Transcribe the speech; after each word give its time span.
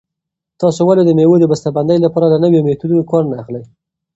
تاسې 0.61 0.81
ولې 0.85 1.03
د 1.05 1.09
مېوو 1.17 1.41
د 1.41 1.45
بسته 1.51 1.69
بندۍ 1.75 1.97
لپاره 2.05 2.25
له 2.29 2.37
نویو 2.43 2.65
میتودونو 2.67 3.03
کار 3.11 3.23
نه 3.31 3.35
اخلئ؟ 3.41 3.63